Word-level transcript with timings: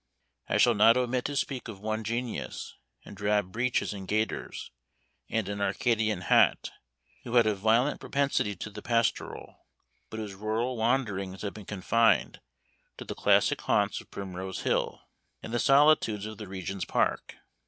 I 0.49 0.57
shall 0.57 0.73
not 0.73 0.97
omit 0.97 1.25
to 1.25 1.35
speak 1.35 1.67
of 1.67 1.79
one 1.79 2.03
genius, 2.03 2.73
in 3.03 3.13
drab 3.13 3.51
breeches 3.51 3.93
and 3.93 4.07
gaiters, 4.07 4.71
and 5.29 5.47
an 5.47 5.61
Arcadian 5.61 6.21
hat, 6.21 6.71
who 7.23 7.35
had 7.35 7.45
a 7.45 7.53
violent 7.53 7.99
propensity 8.01 8.55
to 8.55 8.71
the 8.71 8.81
pastoral, 8.81 9.59
but 10.09 10.17
whose 10.17 10.33
rural 10.33 10.75
wanderings 10.75 11.43
had 11.43 11.53
been 11.53 11.65
confined 11.65 12.41
to 12.97 13.05
the 13.05 13.13
classic 13.13 13.61
haunts 13.61 14.01
of 14.01 14.09
Primrose 14.09 14.61
Hill, 14.61 15.03
and 15.43 15.53
the 15.53 15.59
solitudes 15.59 16.25
of 16.25 16.39
the 16.39 16.47
Regent's 16.47 16.85
Park. 16.85 17.35